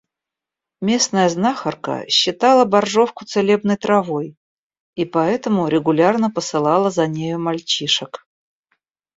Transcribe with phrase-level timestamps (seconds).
[0.87, 4.35] Местная знахарка считала боржовку целебной травой
[4.95, 8.25] и поэтому регулярно посылала за нею мальчишек.